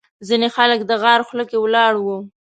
ځینې 0.27 0.47
خلک 0.55 0.79
د 0.85 0.91
غار 1.03 1.19
خوله 1.27 1.43
کې 1.49 1.57
ولاړ 1.59 1.93
وو. 1.99 2.17